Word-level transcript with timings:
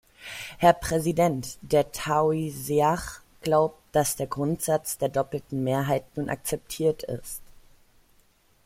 Herr 0.57 0.73
Präsident, 0.73 1.59
der 1.61 1.91
Taoiseach 1.91 3.19
glaubt, 3.41 3.77
dass 3.91 4.15
der 4.15 4.25
Grundsatz 4.25 4.97
der 4.97 5.09
doppelten 5.09 5.63
Mehrheit 5.63 6.05
nun 6.17 6.27
akzeptiert 6.27 7.03
ist. 7.03 7.43